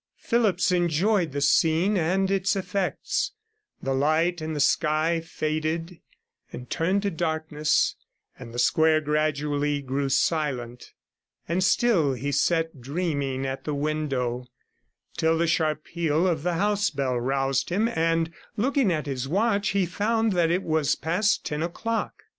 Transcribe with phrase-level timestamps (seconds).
[0.17, 3.33] Phillipps enjoyed the scene and its effects;
[3.83, 6.01] the light in the sky faded
[6.51, 7.95] and turned to darkness,
[8.39, 10.93] and the square gradually grew silent,
[11.47, 14.47] and still he sat dreaming at the window,
[15.17, 19.67] till the sharp peal of the house bell roused him, and looking at his watch,
[19.69, 22.23] he found that it was past ten o'clock.